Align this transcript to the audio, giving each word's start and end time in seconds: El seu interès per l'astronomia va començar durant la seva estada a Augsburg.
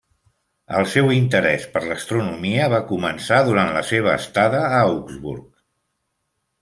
El 0.77 0.87
seu 0.93 1.11
interès 1.15 1.67
per 1.75 1.83
l'astronomia 1.83 2.69
va 2.75 2.81
començar 2.93 3.43
durant 3.51 3.69
la 3.79 3.85
seva 3.91 4.15
estada 4.23 4.63
a 4.71 4.73
Augsburg. 4.89 5.49